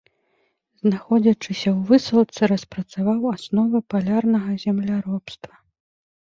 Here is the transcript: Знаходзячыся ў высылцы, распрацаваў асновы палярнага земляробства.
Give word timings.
Знаходзячыся 0.85 1.69
ў 1.77 1.79
высылцы, 1.91 2.41
распрацаваў 2.53 3.19
асновы 3.35 3.83
палярнага 3.95 4.57
земляробства. 4.65 5.53